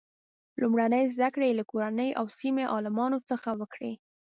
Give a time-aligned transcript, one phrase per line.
[0.61, 3.93] لومړنۍ زده کړې یې له کورنۍ او سیمې عالمانو څخه وکړې.